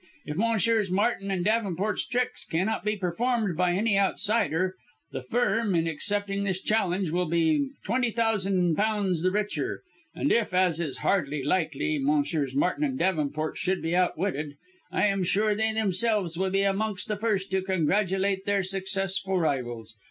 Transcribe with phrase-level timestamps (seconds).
[0.25, 0.89] If Messrs.
[0.89, 4.73] Martin and Davenport's tricks cannot be performed by any outsider
[5.11, 9.83] the Firm in accepting this challenge will merely be twenty thousand pounds the richer
[10.15, 12.55] and if as is hardly likely, Messrs.
[12.55, 14.55] Martin and Davenport should be outwitted,
[14.91, 19.93] I am sure they themselves will be amongst the first to congratulate their successful rivals.